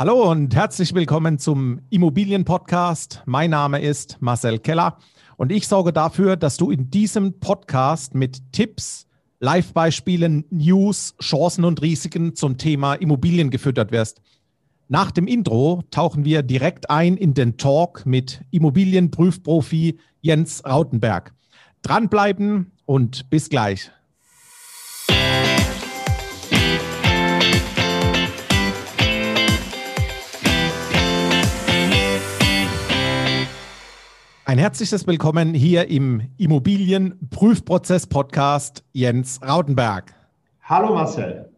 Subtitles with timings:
[0.00, 3.22] Hallo und herzlich willkommen zum Immobilienpodcast.
[3.26, 4.96] Mein Name ist Marcel Keller
[5.36, 9.06] und ich sorge dafür, dass du in diesem Podcast mit Tipps,
[9.40, 14.22] Live-Beispielen, News, Chancen und Risiken zum Thema Immobilien gefüttert wirst.
[14.88, 21.34] Nach dem Intro tauchen wir direkt ein in den Talk mit Immobilienprüfprofi Jens Rautenberg.
[21.82, 23.90] Dranbleiben und bis gleich.
[34.50, 40.12] Ein herzliches Willkommen hier im Immobilienprüfprozess-Podcast Jens Rautenberg.
[40.64, 41.48] Hallo Marcel.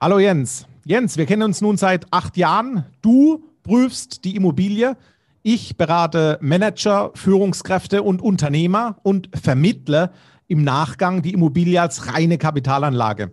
[0.00, 0.66] Hallo Jens.
[0.84, 2.86] Jens, wir kennen uns nun seit acht Jahren.
[3.02, 4.96] Du prüfst die Immobilie.
[5.44, 10.10] Ich berate Manager, Führungskräfte und Unternehmer und vermittle
[10.48, 13.32] im Nachgang die Immobilie als reine Kapitalanlage.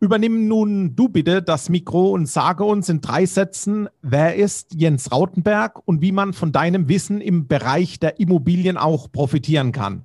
[0.00, 5.10] Übernimm nun du bitte das Mikro und sage uns in drei Sätzen, wer ist Jens
[5.10, 10.02] Rautenberg und wie man von deinem Wissen im Bereich der Immobilien auch profitieren kann.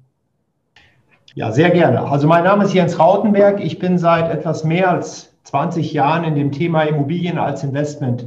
[1.35, 2.01] Ja, sehr gerne.
[2.01, 3.63] Also mein Name ist Jens Rautenberg.
[3.63, 8.25] Ich bin seit etwas mehr als 20 Jahren in dem Thema Immobilien als Investment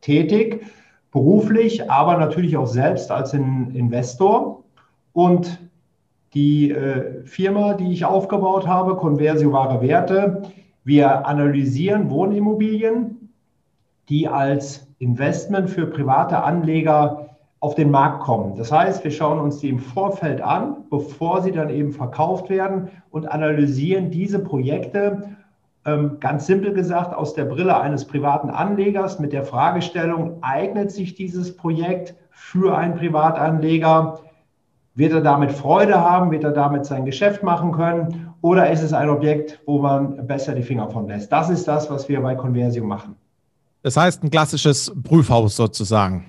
[0.00, 0.66] tätig,
[1.12, 4.64] beruflich, aber natürlich auch selbst als Investor.
[5.12, 5.60] Und
[6.34, 10.42] die äh, Firma, die ich aufgebaut habe, Conversio Wahre Werte,
[10.84, 13.30] wir analysieren Wohnimmobilien,
[14.08, 18.56] die als Investment für private Anleger auf den Markt kommen.
[18.56, 22.90] Das heißt, wir schauen uns die im Vorfeld an, bevor sie dann eben verkauft werden
[23.10, 25.36] und analysieren diese Projekte
[25.86, 31.14] ähm, ganz simpel gesagt aus der Brille eines privaten Anlegers mit der Fragestellung, eignet sich
[31.14, 34.20] dieses Projekt für einen Privatanleger?
[34.94, 36.30] Wird er damit Freude haben?
[36.30, 38.33] Wird er damit sein Geschäft machen können?
[38.44, 41.32] Oder ist es ein Objekt, wo man besser die Finger von lässt?
[41.32, 43.16] Das ist das, was wir bei Conversio machen.
[43.80, 46.26] Das heißt ein klassisches Prüfhaus sozusagen.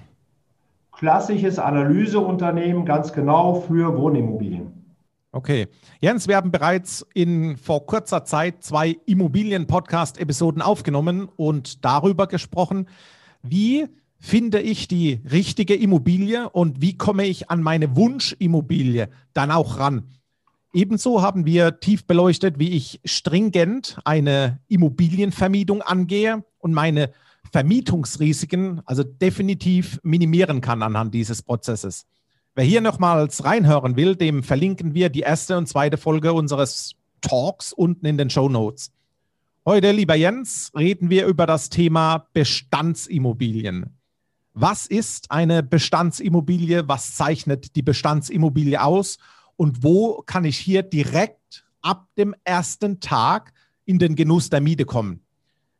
[0.93, 4.95] Klassisches Analyseunternehmen, ganz genau für Wohnimmobilien.
[5.33, 5.67] Okay.
[5.99, 12.87] Jens, wir haben bereits in vor kurzer Zeit zwei Immobilien-Podcast-Episoden aufgenommen und darüber gesprochen,
[13.43, 13.87] wie
[14.19, 20.05] finde ich die richtige Immobilie und wie komme ich an meine Wunschimmobilie dann auch ran.
[20.75, 27.11] Ebenso haben wir tief beleuchtet, wie ich stringent eine Immobilienvermietung angehe und meine
[27.53, 32.07] Vermietungsrisiken also definitiv minimieren kann anhand dieses Prozesses.
[32.55, 37.71] Wer hier nochmals reinhören will, dem verlinken wir die erste und zweite Folge unseres Talks
[37.71, 38.91] unten in den Show Notes.
[39.65, 43.97] Heute, lieber Jens, reden wir über das Thema Bestandsimmobilien.
[44.53, 46.85] Was ist eine Bestandsimmobilie?
[46.89, 49.19] Was zeichnet die Bestandsimmobilie aus?
[49.57, 53.53] Und wo kann ich hier direkt ab dem ersten Tag
[53.85, 55.21] in den Genuss der Miete kommen.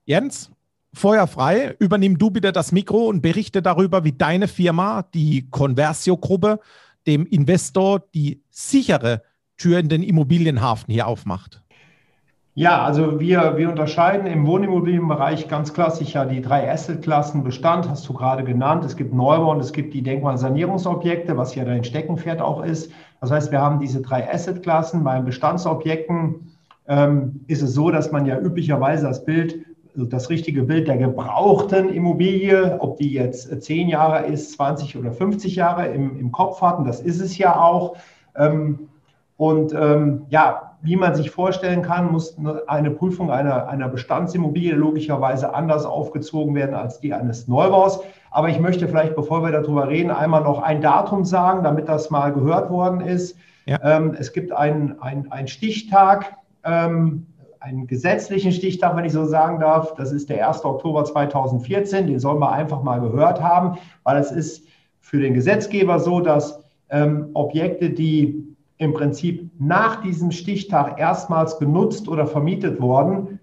[0.06, 0.52] Jens,
[0.94, 6.60] feuerfrei, übernimm du bitte das Mikro und berichte darüber, wie deine Firma, die Conversio-Gruppe,
[7.08, 9.24] dem Investor die sichere
[9.58, 11.64] Tür in den Immobilienhafen hier aufmacht.
[12.58, 18.08] Ja, also wir, wir unterscheiden im Wohnimmobilienbereich ganz klassisch ja die drei Assetklassen Bestand, hast
[18.08, 18.86] du gerade genannt.
[18.86, 22.94] Es gibt Neubau und es gibt die Denkmalsanierungsobjekte, was ja dein Steckenpferd auch ist.
[23.20, 25.04] Das heißt, wir haben diese drei Assetklassen.
[25.04, 26.54] Bei Bestandsobjekten
[26.88, 29.58] ähm, ist es so, dass man ja üblicherweise das Bild,
[29.94, 35.12] also das richtige Bild der gebrauchten Immobilie, ob die jetzt zehn Jahre ist, 20 oder
[35.12, 36.78] 50 Jahre im, im Kopf hat.
[36.78, 37.98] Und das ist es ja auch.
[38.38, 38.88] Ähm,
[39.36, 42.38] und ähm, ja, wie man sich vorstellen kann, muss
[42.68, 48.02] eine Prüfung einer, einer Bestandsimmobilie logischerweise anders aufgezogen werden als die eines Neubaus.
[48.32, 52.10] Aber ich möchte vielleicht, bevor wir darüber reden, einmal noch ein Datum sagen, damit das
[52.10, 53.38] mal gehört worden ist.
[53.66, 53.80] Ja.
[53.84, 57.26] Ähm, es gibt einen ein Stichtag, ähm,
[57.60, 59.96] einen gesetzlichen Stichtag, wenn ich so sagen darf.
[59.96, 60.64] Das ist der 1.
[60.66, 62.08] Oktober 2014.
[62.08, 64.68] Den soll man einfach mal gehört haben, weil es ist
[65.00, 72.08] für den Gesetzgeber so, dass ähm, Objekte, die im Prinzip nach diesem Stichtag erstmals genutzt
[72.08, 73.40] oder vermietet worden,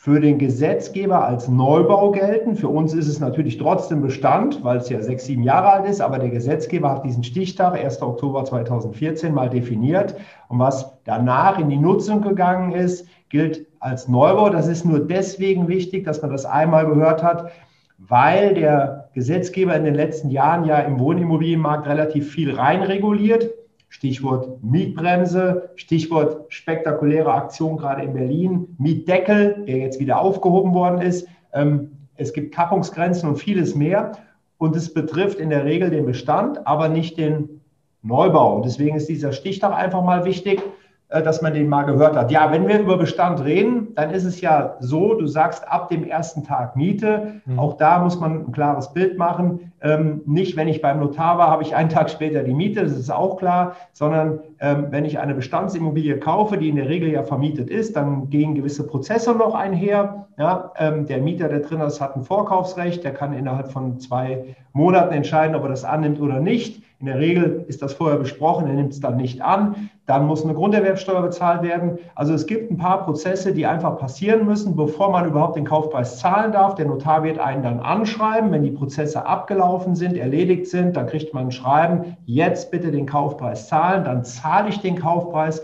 [0.00, 2.56] für den Gesetzgeber als Neubau gelten.
[2.56, 6.00] Für uns ist es natürlich trotzdem Bestand, weil es ja sechs, sieben Jahre alt ist,
[6.00, 8.00] aber der Gesetzgeber hat diesen Stichtag, 1.
[8.00, 10.14] Oktober 2014, mal definiert.
[10.48, 14.48] Und was danach in die Nutzung gegangen ist, gilt als Neubau.
[14.48, 17.52] Das ist nur deswegen wichtig, dass man das einmal gehört hat,
[17.98, 23.50] weil der Gesetzgeber in den letzten Jahren ja im Wohnimmobilienmarkt relativ viel reinreguliert
[23.90, 31.28] Stichwort Mietbremse, Stichwort spektakuläre Aktion gerade in Berlin, Mietdeckel, der jetzt wieder aufgehoben worden ist.
[31.52, 34.12] Ähm, es gibt Kappungsgrenzen und vieles mehr.
[34.58, 37.60] Und es betrifft in der Regel den Bestand, aber nicht den
[38.02, 38.56] Neubau.
[38.56, 40.62] Und deswegen ist dieser Stichtag einfach mal wichtig.
[41.10, 42.30] äh, dass man den mal gehört hat.
[42.30, 46.04] Ja, wenn wir über Bestand reden, dann ist es ja so, du sagst ab dem
[46.04, 47.40] ersten Tag Miete.
[47.46, 47.58] Mhm.
[47.58, 49.69] Auch da muss man ein klares Bild machen.
[49.82, 52.92] Ähm, nicht, wenn ich beim Notar war, habe ich einen Tag später die Miete, das
[52.92, 57.70] ist auch klar, sondern wenn ich eine Bestandsimmobilie kaufe, die in der Regel ja vermietet
[57.70, 60.26] ist, dann gehen gewisse Prozesse noch einher.
[60.38, 64.56] Ja, ähm, der Mieter, der drin ist, hat ein Vorkaufsrecht, der kann innerhalb von zwei
[64.72, 66.82] Monaten entscheiden, ob er das annimmt oder nicht.
[67.00, 69.88] In der Regel ist das vorher besprochen, er nimmt es dann nicht an.
[70.04, 71.98] Dann muss eine Grunderwerbsteuer bezahlt werden.
[72.14, 76.18] Also es gibt ein paar Prozesse, die einfach passieren müssen, bevor man überhaupt den Kaufpreis
[76.18, 76.74] zahlen darf.
[76.74, 81.32] Der Notar wird einen dann anschreiben, wenn die Prozesse abgelaufen sind, erledigt sind, dann kriegt
[81.32, 84.04] man ein Schreiben, jetzt bitte den Kaufpreis zahlen.
[84.04, 85.62] Dann zahle ich den Kaufpreis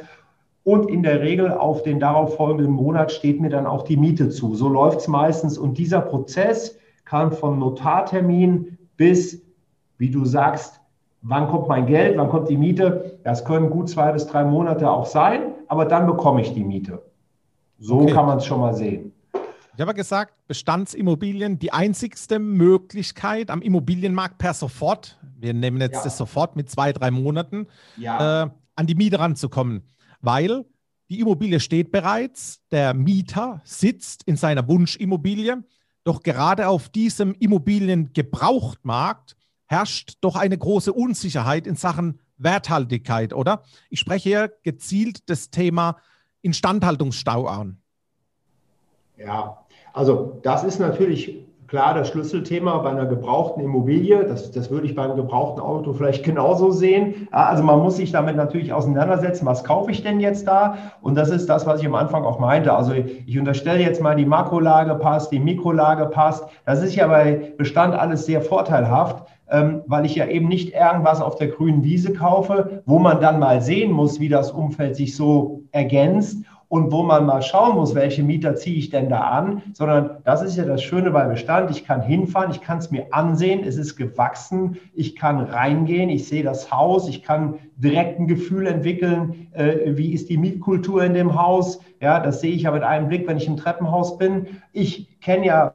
[0.63, 4.55] und in der Regel auf den darauffolgenden Monat steht mir dann auch die Miete zu.
[4.55, 5.59] So läuft es meistens.
[5.59, 9.43] Und dieser Prozess kann vom Notartermin bis,
[9.99, 10.81] wie du sagst,
[11.29, 12.17] Wann kommt mein Geld?
[12.19, 13.19] Wann kommt die Miete?
[13.25, 17.03] Das können gut zwei bis drei Monate auch sein, aber dann bekomme ich die Miete.
[17.81, 18.13] So okay.
[18.13, 19.13] kann man es schon mal sehen.
[19.75, 26.05] Ich habe gesagt, Bestandsimmobilien, die einzigste Möglichkeit am Immobilienmarkt per sofort, wir nehmen jetzt ja.
[26.05, 27.67] das sofort mit zwei, drei Monaten,
[27.97, 28.45] ja.
[28.45, 29.83] äh, an die Miete ranzukommen.
[30.21, 30.65] Weil
[31.09, 35.65] die Immobilie steht bereits, der Mieter sitzt in seiner Wunschimmobilie,
[36.05, 39.37] doch gerade auf diesem Immobiliengebrauchtmarkt
[39.67, 43.63] herrscht doch eine große Unsicherheit in Sachen Werthaltigkeit, oder?
[43.91, 45.97] Ich spreche hier gezielt das Thema
[46.43, 47.79] Instandhaltungsstau an.
[49.17, 54.25] Ja, also das ist natürlich klar das Schlüsselthema bei einer gebrauchten Immobilie.
[54.25, 57.29] Das, das würde ich beim gebrauchten Auto vielleicht genauso sehen.
[57.31, 60.77] Also man muss sich damit natürlich auseinandersetzen, was kaufe ich denn jetzt da?
[61.01, 62.73] Und das ist das, was ich am Anfang auch meinte.
[62.73, 66.45] Also ich unterstelle jetzt mal, die Makrolage passt, die Mikrolage passt.
[66.65, 71.21] Das ist ja bei Bestand alles sehr vorteilhaft ähm, weil ich ja eben nicht irgendwas
[71.21, 75.15] auf der grünen Wiese kaufe, wo man dann mal sehen muss, wie das Umfeld sich
[75.15, 79.63] so ergänzt und wo man mal schauen muss, welche Mieter ziehe ich denn da an,
[79.73, 81.71] sondern das ist ja das Schöne bei Bestand.
[81.71, 86.27] Ich kann hinfahren, ich kann es mir ansehen, es ist gewachsen, ich kann reingehen, ich
[86.29, 91.15] sehe das Haus, ich kann direkt ein Gefühl entwickeln, äh, wie ist die Mietkultur in
[91.15, 91.81] dem Haus.
[92.01, 94.47] Ja, das sehe ich ja mit einem Blick, wenn ich im Treppenhaus bin.
[94.73, 95.75] Ich kenne ja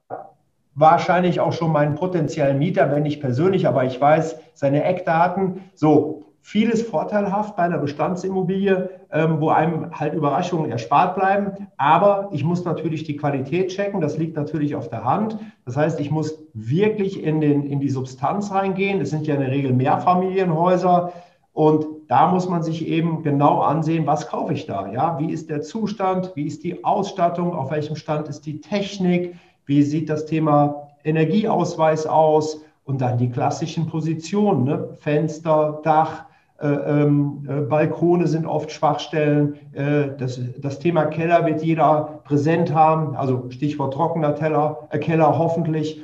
[0.76, 5.62] wahrscheinlich auch schon meinen potenziellen Mieter, wenn nicht persönlich, aber ich weiß seine Eckdaten.
[5.74, 11.68] So, vieles vorteilhaft bei einer Bestandsimmobilie, ähm, wo einem halt Überraschungen erspart bleiben.
[11.78, 14.02] Aber ich muss natürlich die Qualität checken.
[14.02, 15.38] Das liegt natürlich auf der Hand.
[15.66, 19.00] Das heißt, ich muss wirklich in, den, in die Substanz reingehen.
[19.02, 21.14] Es sind ja in der Regel Mehrfamilienhäuser.
[21.54, 24.92] Und da muss man sich eben genau ansehen, was kaufe ich da?
[24.92, 26.32] Ja, wie ist der Zustand?
[26.36, 27.54] Wie ist die Ausstattung?
[27.54, 29.36] Auf welchem Stand ist die Technik?
[29.66, 32.62] Wie sieht das Thema Energieausweis aus?
[32.84, 34.90] Und dann die klassischen Positionen, ne?
[35.00, 36.26] Fenster, Dach,
[36.62, 39.56] Balkone sind oft Schwachstellen.
[39.74, 45.38] Äh, das, das, Thema Keller wird jeder präsent haben, also Stichwort trockener Teller, äh, Keller
[45.38, 46.02] hoffentlich.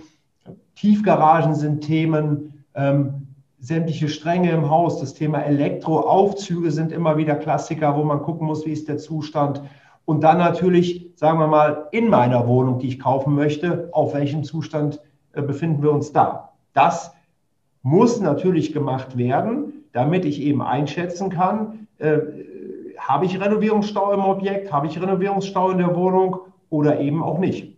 [0.75, 3.27] Tiefgaragen sind Themen, ähm,
[3.59, 8.65] sämtliche Stränge im Haus, das Thema Elektroaufzüge sind immer wieder Klassiker, wo man gucken muss,
[8.65, 9.61] wie ist der Zustand.
[10.05, 14.43] Und dann natürlich, sagen wir mal, in meiner Wohnung, die ich kaufen möchte, auf welchem
[14.43, 15.01] Zustand
[15.33, 16.53] äh, befinden wir uns da.
[16.73, 17.13] Das
[17.81, 22.19] muss natürlich gemacht werden, damit ich eben einschätzen kann, äh,
[22.97, 26.37] habe ich Renovierungsstau im Objekt, habe ich Renovierungsstau in der Wohnung
[26.69, 27.77] oder eben auch nicht.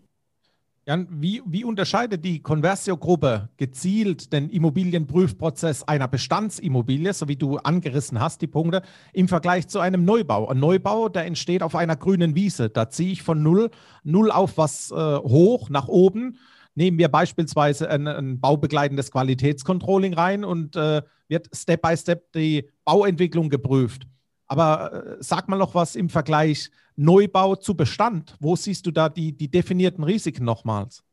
[0.89, 8.19] Jan, wie, wie unterscheidet die Conversio-Gruppe gezielt den Immobilienprüfprozess einer Bestandsimmobilie, so wie du angerissen
[8.19, 8.81] hast, die Punkte,
[9.13, 10.47] im Vergleich zu einem Neubau?
[10.47, 12.69] Ein Neubau, der entsteht auf einer grünen Wiese.
[12.69, 13.69] Da ziehe ich von null,
[14.04, 16.39] null auf was äh, hoch, nach oben.
[16.76, 22.69] Nehmen wir beispielsweise ein, ein baubegleitendes Qualitätscontrolling rein und äh, wird Step by Step die
[22.85, 24.07] Bauentwicklung geprüft.
[24.47, 28.35] Aber äh, sag mal noch was im Vergleich Neubau zu Bestand.
[28.40, 31.04] Wo siehst du da die, die definierten Risiken nochmals?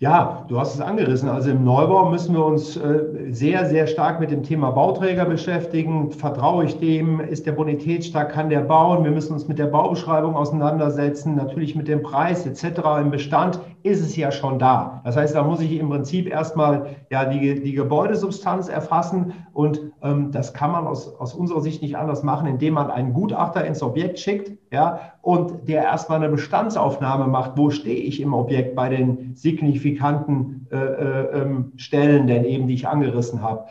[0.00, 1.28] Ja, du hast es angerissen.
[1.28, 6.12] Also im Neubau müssen wir uns äh, sehr, sehr stark mit dem Thema Bauträger beschäftigen.
[6.12, 7.18] Vertraue ich dem?
[7.18, 8.30] Ist der Bonität stark?
[8.30, 9.02] Kann der bauen?
[9.02, 12.80] Wir müssen uns mit der Baubeschreibung auseinandersetzen, natürlich mit dem Preis etc.
[13.00, 15.00] Im Bestand ist es ja schon da.
[15.04, 20.32] Das heißt, da muss ich im Prinzip erstmal ja die, die Gebäudesubstanz erfassen und ähm,
[20.32, 23.82] das kann man aus, aus unserer Sicht nicht anders machen, indem man einen Gutachter ins
[23.82, 27.52] Objekt schickt ja, und der erstmal eine Bestandsaufnahme macht.
[27.56, 32.74] Wo stehe ich im Objekt bei den signifikanten äh, äh, ähm, Stellen, denn eben, die
[32.74, 33.64] ich angerissen habe.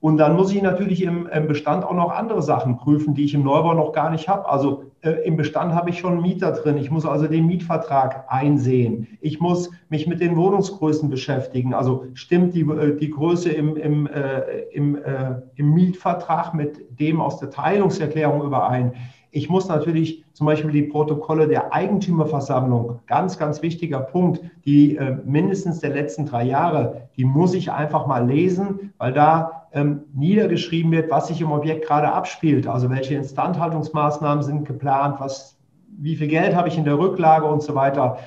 [0.00, 3.32] Und dann muss ich natürlich im, im, Bestand auch noch andere Sachen prüfen, die ich
[3.32, 4.46] im Neubau noch gar nicht habe.
[4.46, 6.76] Also im Bestand habe ich schon Mieter drin.
[6.76, 9.06] Ich muss also den Mietvertrag einsehen.
[9.20, 11.74] Ich muss mich mit den Wohnungsgrößen beschäftigen.
[11.74, 14.40] Also stimmt die, äh, die Größe im, im, äh,
[14.72, 18.94] im, äh, im Mietvertrag mit dem aus der Teilungserklärung überein.
[19.30, 25.16] Ich muss natürlich zum Beispiel die Protokolle der Eigentümerversammlung, ganz, ganz wichtiger Punkt, die äh,
[25.24, 30.92] mindestens der letzten drei Jahre, die muss ich einfach mal lesen, weil da ähm, niedergeschrieben
[30.92, 32.66] wird, was sich im Objekt gerade abspielt.
[32.66, 35.56] Also welche Instandhaltungsmaßnahmen sind geplant, was,
[35.98, 38.18] wie viel Geld habe ich in der Rücklage und so weiter.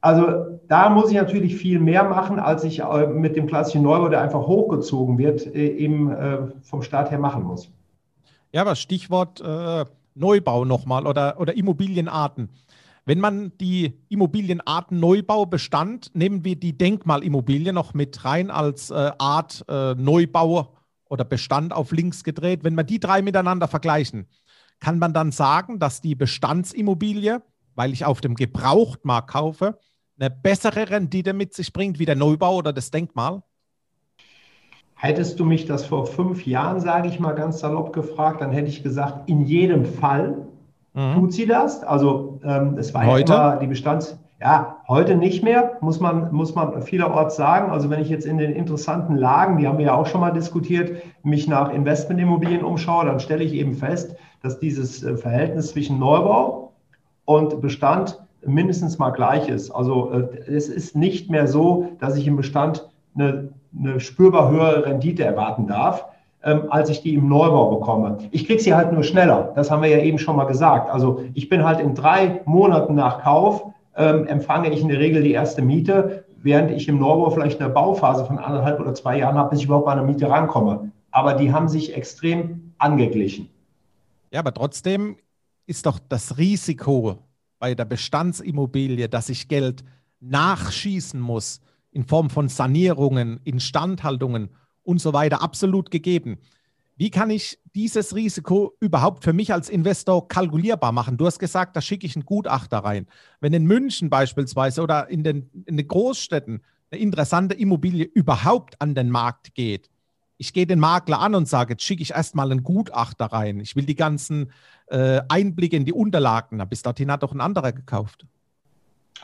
[0.00, 4.08] Also da muss ich natürlich viel mehr machen, als ich äh, mit dem klassischen Neubau,
[4.08, 7.70] der einfach hochgezogen wird, äh, eben äh, vom Staat her machen muss.
[8.52, 9.42] Ja, aber Stichwort
[10.14, 12.50] Neubau nochmal oder, oder Immobilienarten.
[13.04, 19.10] Wenn man die Immobilienarten Neubau bestand, nehmen wir die Denkmalimmobilie noch mit rein als äh,
[19.18, 20.76] Art äh, Neubau
[21.08, 22.62] oder Bestand auf links gedreht.
[22.62, 24.28] Wenn wir die drei miteinander vergleichen,
[24.78, 27.42] kann man dann sagen, dass die Bestandsimmobilie,
[27.74, 29.78] weil ich auf dem Gebrauchtmarkt kaufe,
[30.18, 33.42] eine bessere Rendite mit sich bringt wie der Neubau oder das Denkmal?
[34.94, 38.68] Hättest du mich das vor fünf Jahren, sage ich mal ganz salopp gefragt, dann hätte
[38.68, 40.46] ich gesagt, in jedem Fall
[40.94, 41.14] mhm.
[41.14, 41.82] tut sie das.
[41.82, 43.32] Also ähm, es war heute?
[43.32, 44.18] ja immer die Bestands...
[44.40, 47.70] Ja, heute nicht mehr, muss man, muss man vielerorts sagen.
[47.70, 50.32] Also wenn ich jetzt in den interessanten Lagen, die haben wir ja auch schon mal
[50.32, 56.00] diskutiert, mich nach Investmentimmobilien umschaue, dann stelle ich eben fest, dass dieses äh, Verhältnis zwischen
[56.00, 56.72] Neubau
[57.24, 59.70] und Bestand mindestens mal gleich ist.
[59.70, 64.86] Also äh, es ist nicht mehr so, dass ich im Bestand eine eine spürbar höhere
[64.86, 66.04] Rendite erwarten darf,
[66.44, 68.18] ähm, als ich die im Neubau bekomme.
[68.30, 69.52] Ich kriege sie halt nur schneller.
[69.54, 70.90] Das haben wir ja eben schon mal gesagt.
[70.90, 75.22] Also ich bin halt in drei Monaten nach Kauf, ähm, empfange ich in der Regel
[75.22, 79.36] die erste Miete, während ich im Neubau vielleicht eine Bauphase von anderthalb oder zwei Jahren
[79.36, 80.90] habe, bis ich überhaupt bei einer Miete rankomme.
[81.10, 83.48] Aber die haben sich extrem angeglichen.
[84.32, 85.16] Ja, aber trotzdem
[85.66, 87.18] ist doch das Risiko
[87.58, 89.84] bei der Bestandsimmobilie, dass ich Geld
[90.20, 91.60] nachschießen muss,
[91.92, 94.48] in Form von Sanierungen, Instandhaltungen
[94.82, 96.38] und so weiter absolut gegeben.
[96.96, 101.16] Wie kann ich dieses Risiko überhaupt für mich als Investor kalkulierbar machen?
[101.16, 103.06] Du hast gesagt, da schicke ich einen Gutachter rein.
[103.40, 108.94] Wenn in München beispielsweise oder in den, in den Großstädten eine interessante Immobilie überhaupt an
[108.94, 109.88] den Markt geht,
[110.36, 113.60] ich gehe den Makler an und sage, jetzt schicke ich erstmal einen Gutachter rein.
[113.60, 114.50] Ich will die ganzen
[114.88, 116.62] äh, Einblicke in die Unterlagen.
[116.68, 118.26] Bis dorthin hat doch ein anderer gekauft.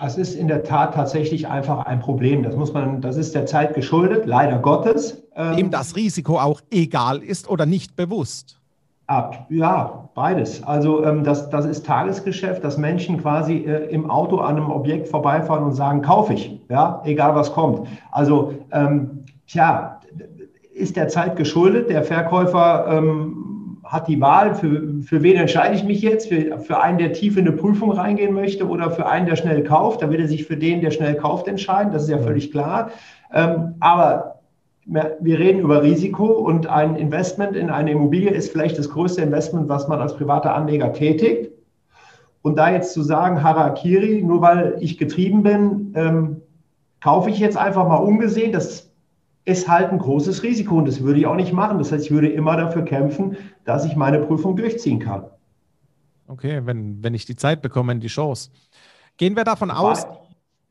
[0.05, 2.43] Es ist in der Tat tatsächlich einfach ein Problem.
[2.43, 5.23] Das muss man, das ist der Zeit geschuldet, leider Gottes.
[5.37, 8.59] Dem ähm, das Risiko auch egal ist oder nicht bewusst.
[9.49, 10.63] Ja, beides.
[10.63, 15.09] Also ähm, das, das ist Tagesgeschäft, dass Menschen quasi äh, im Auto an einem Objekt
[15.09, 17.89] vorbeifahren und sagen, kaufe ich, ja, egal was kommt.
[18.13, 20.01] Also ähm, tja,
[20.75, 21.89] ist der Zeit geschuldet.
[21.89, 23.58] Der Verkäufer ähm,
[23.89, 26.29] hat die Wahl, für, für wen entscheide ich mich jetzt?
[26.29, 29.65] Für, für einen, der tief in eine Prüfung reingehen möchte oder für einen, der schnell
[29.65, 30.03] kauft?
[30.03, 31.93] Da wird er sich für den, der schnell kauft, entscheiden.
[31.93, 32.91] Das ist ja völlig klar.
[33.33, 34.41] Ähm, aber
[34.85, 39.69] wir reden über Risiko und ein Investment in eine Immobilie ist vielleicht das größte Investment,
[39.69, 41.51] was man als privater Anleger tätigt.
[42.43, 46.43] Und da jetzt zu sagen, Harakiri, nur weil ich getrieben bin, ähm,
[47.01, 48.88] kaufe ich jetzt einfach mal ungesehen, das
[49.49, 51.79] ist halt ein großes Risiko und das würde ich auch nicht machen.
[51.79, 55.25] Das heißt, ich würde immer dafür kämpfen, dass ich meine Prüfung durchziehen kann.
[56.27, 58.51] Okay, wenn, wenn ich die Zeit bekomme, die Chance.
[59.17, 60.07] Gehen wir davon aus,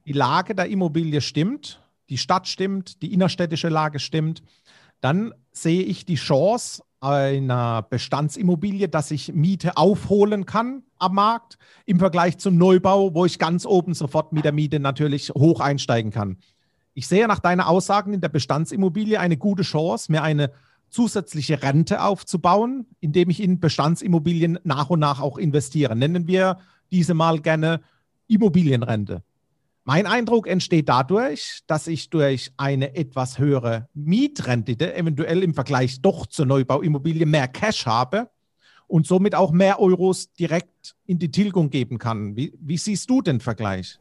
[0.05, 4.43] die Lage der Immobilie stimmt, die Stadt stimmt, die innerstädtische Lage stimmt,
[5.01, 11.97] dann sehe ich die Chance einer Bestandsimmobilie, dass ich Miete aufholen kann am Markt im
[11.97, 16.37] Vergleich zum Neubau, wo ich ganz oben sofort mit der Miete natürlich hoch einsteigen kann.
[16.97, 20.51] Ich sehe nach deinen Aussagen in der Bestandsimmobilie eine gute Chance, mir eine
[20.89, 25.95] zusätzliche Rente aufzubauen, indem ich in Bestandsimmobilien nach und nach auch investiere.
[25.95, 26.57] Nennen wir
[26.89, 27.81] diese mal gerne
[28.25, 29.21] Immobilienrente.
[29.83, 36.25] Mein Eindruck entsteht dadurch, dass ich durch eine etwas höhere Mietrendite, eventuell im Vergleich doch
[36.25, 38.31] zur Neubauimmobilie, mehr Cash habe
[38.87, 42.35] und somit auch mehr Euros direkt in die Tilgung geben kann.
[42.35, 43.99] Wie, wie siehst du den Vergleich?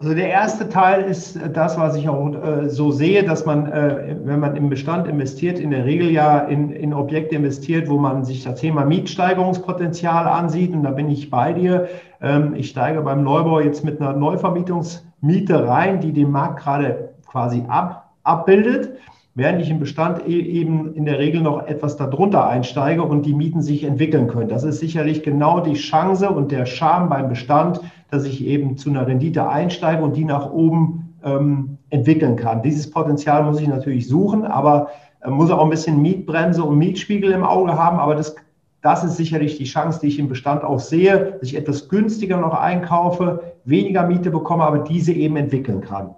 [0.00, 4.16] Also der erste Teil ist das, was ich auch äh, so sehe, dass man, äh,
[4.24, 8.24] wenn man im Bestand investiert, in der Regel ja in, in Objekte investiert, wo man
[8.24, 10.72] sich das Thema Mietsteigerungspotenzial ansieht.
[10.72, 11.88] Und da bin ich bei dir.
[12.22, 17.62] Ähm, ich steige beim Neubau jetzt mit einer Neuvermietungsmiete rein, die den Markt gerade quasi
[17.68, 18.98] ab, abbildet
[19.34, 23.34] während ich im Bestand e-, eben in der Regel noch etwas darunter einsteige und die
[23.34, 24.48] Mieten sich entwickeln können.
[24.48, 28.90] Das ist sicherlich genau die Chance und der Charme beim Bestand, dass ich eben zu
[28.90, 32.62] einer Rendite einsteige und die nach oben ähm, entwickeln kann.
[32.62, 34.88] Dieses Potenzial muss ich natürlich suchen, aber
[35.22, 38.36] äh, muss auch ein bisschen Mietbremse und Mietspiegel im Auge haben, aber das
[38.82, 42.38] das ist sicherlich die Chance, die ich im Bestand auch sehe, dass ich etwas günstiger
[42.38, 46.14] noch einkaufe, weniger Miete bekomme, aber diese eben entwickeln kann.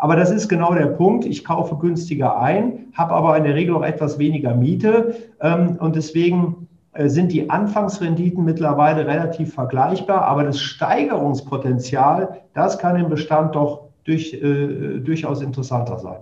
[0.00, 1.26] Aber das ist genau der Punkt.
[1.26, 5.14] Ich kaufe günstiger ein, habe aber in der Regel auch etwas weniger Miete.
[5.42, 10.22] Ähm, und deswegen äh, sind die Anfangsrenditen mittlerweile relativ vergleichbar.
[10.22, 16.20] Aber das Steigerungspotenzial, das kann im Bestand doch durch, äh, durchaus interessanter sein.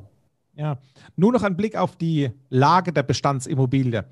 [0.57, 0.79] Ja,
[1.15, 4.07] nur noch ein Blick auf die Lage der Bestandsimmobilie.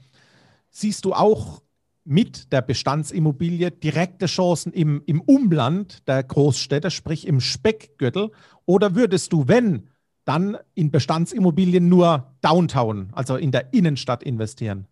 [0.71, 1.61] Siehst du auch
[2.07, 8.31] mit der Bestandsimmobilie direkte Chancen im, im Umland der Großstädte, sprich im Speckgürtel?
[8.65, 9.89] Oder würdest du, wenn,
[10.25, 14.87] dann in Bestandsimmobilien nur Downtown, also in der Innenstadt investieren?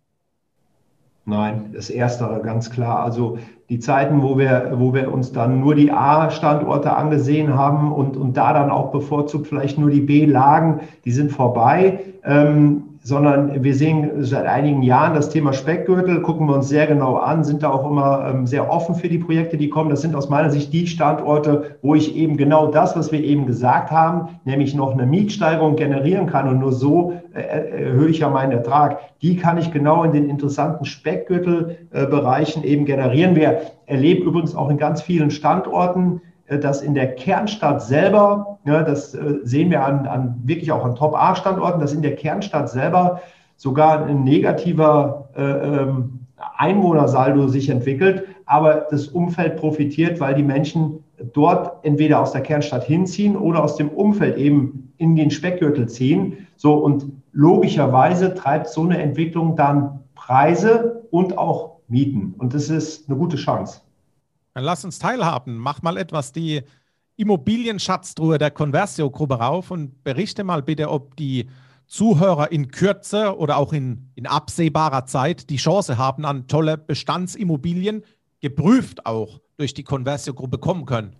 [1.27, 3.03] Nein, das Erstere ganz klar.
[3.03, 8.15] Also die Zeiten, wo wir, wo wir uns dann nur die A-Standorte angesehen haben und,
[8.15, 11.99] und da dann auch bevorzugt vielleicht nur die B-Lagen, die sind vorbei.
[12.23, 17.17] Ähm, sondern wir sehen seit einigen Jahren das Thema Speckgürtel, gucken wir uns sehr genau
[17.17, 19.91] an, sind da auch immer ähm, sehr offen für die Projekte, die kommen.
[19.91, 23.45] Das sind aus meiner Sicht die Standorte, wo ich eben genau das, was wir eben
[23.45, 28.19] gesagt haben, nämlich noch eine Mietsteigerung generieren kann und nur so äh, äh, erhöhe ich
[28.19, 28.97] ja meinen Ertrag.
[29.21, 33.35] Die kann ich genau in den interessanten Speckgürtelbereichen eben generieren.
[33.35, 38.83] Wir erleben übrigens auch in ganz vielen Standorten, äh, dass in der Kernstadt selber, ja,
[38.83, 43.21] das äh, sehen wir an, an wirklich auch an Top-A-Standorten, dass in der Kernstadt selber
[43.57, 46.19] sogar ein negativer äh, ähm,
[46.57, 52.83] Einwohnersaldo sich entwickelt, aber das Umfeld profitiert, weil die Menschen dort entweder aus der Kernstadt
[52.83, 56.47] hinziehen oder aus dem Umfeld eben in den Speckgürtel ziehen.
[56.57, 62.35] So und logischerweise treibt so eine Entwicklung dann Preise und auch Mieten.
[62.37, 63.81] Und das ist eine gute Chance.
[64.55, 65.57] Dann lass uns teilhaben.
[65.57, 66.63] Mach mal etwas die
[67.17, 71.49] Immobilienschatztruhe der Conversio-Gruppe rauf und berichte mal bitte, ob die
[71.87, 78.03] Zuhörer in Kürze oder auch in, in absehbarer Zeit die Chance haben, an tolle Bestandsimmobilien,
[78.39, 81.17] geprüft auch durch die Conversio-Gruppe kommen können.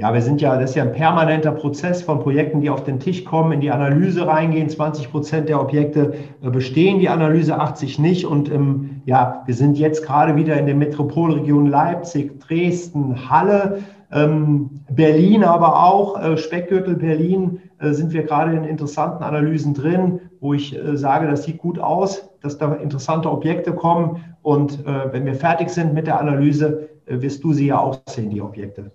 [0.00, 3.00] Ja, wir sind ja, das ist ja ein permanenter Prozess von Projekten, die auf den
[3.00, 4.70] Tisch kommen, in die Analyse reingehen.
[4.70, 8.24] 20 Prozent der Objekte äh, bestehen die Analyse, 80 nicht.
[8.24, 13.80] Und ähm, ja, wir sind jetzt gerade wieder in der Metropolregion Leipzig, Dresden, Halle,
[14.10, 20.20] ähm, Berlin, aber auch äh, Speckgürtel Berlin äh, sind wir gerade in interessanten Analysen drin,
[20.40, 24.24] wo ich äh, sage, das sieht gut aus, dass da interessante Objekte kommen.
[24.40, 27.98] Und äh, wenn wir fertig sind mit der Analyse, äh, wirst du sie ja auch
[28.08, 28.92] sehen, die Objekte.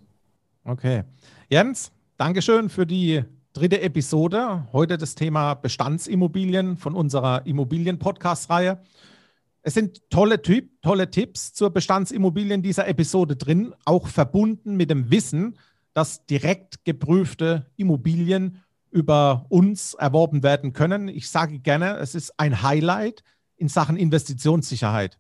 [0.68, 1.04] Okay.
[1.48, 3.24] Jens, Dankeschön für die
[3.54, 4.68] dritte Episode.
[4.74, 8.82] Heute das Thema Bestandsimmobilien von unserer Immobilien-Podcast-Reihe.
[9.62, 15.12] Es sind tolle, Typ, tolle Tipps zur Bestandsimmobilien dieser Episode drin, auch verbunden mit dem
[15.12, 15.60] Wissen,
[15.94, 21.10] dass direkt geprüfte Immobilien über uns erworben werden können.
[21.10, 23.24] Ich sage gerne, es ist ein Highlight
[23.56, 25.20] in Sachen Investitionssicherheit.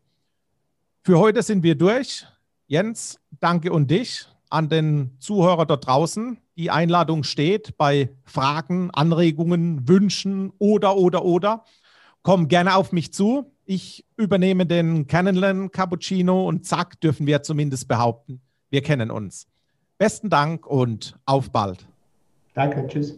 [1.03, 2.25] Für heute sind wir durch.
[2.65, 6.37] Jens, danke und dich an den Zuhörer dort draußen.
[6.57, 11.63] Die Einladung steht bei Fragen, Anregungen, Wünschen oder, oder, oder.
[12.21, 13.51] Komm gerne auf mich zu.
[13.65, 19.47] Ich übernehme den Kennenlernen Cappuccino und zack, dürfen wir zumindest behaupten, wir kennen uns.
[19.97, 21.85] Besten Dank und auf bald.
[22.53, 23.17] Danke, tschüss.